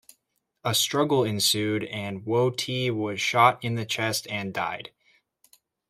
A 0.63 0.73
struggle 0.73 1.23
ensued 1.23 1.83
and 1.83 2.21
Woah-Tee 2.25 2.89
was 2.89 3.21
shot 3.21 3.63
in 3.63 3.75
the 3.75 3.85
chest 3.85 4.25
and 4.31 4.51
died. 4.51 4.89